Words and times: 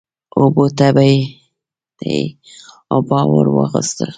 اوبو 0.37 0.65
ته 0.77 0.87
يې 2.07 2.19
عبا 2.95 3.19
ور 3.31 3.47
واغوستل 3.55 4.09